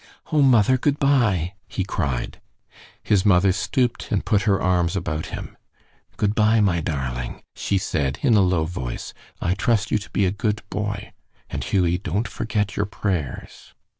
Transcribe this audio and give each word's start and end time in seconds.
"Oh, 0.31 0.41
mother, 0.41 0.77
good 0.79 0.97
by!" 0.97 1.53
he 1.67 1.83
cried. 1.83 2.41
His 3.03 3.23
mother 3.23 3.51
stooped 3.51 4.11
and 4.11 4.25
put 4.25 4.41
her 4.49 4.59
arms 4.59 4.95
about 4.95 5.27
him. 5.27 5.55
"Good 6.17 6.33
by, 6.33 6.59
my 6.59 6.81
darling," 6.81 7.43
she 7.55 7.77
said, 7.77 8.17
in 8.23 8.33
a 8.33 8.41
low 8.41 8.65
voice; 8.65 9.13
"I 9.39 9.53
trust 9.53 9.91
you 9.91 9.99
to 9.99 10.09
be 10.09 10.25
a 10.25 10.31
good 10.31 10.63
boy, 10.71 11.11
and, 11.51 11.63
Hughie, 11.63 11.99
don't 11.99 12.27
forget 12.27 12.75
your 12.75 12.87
prayers." 12.87 13.75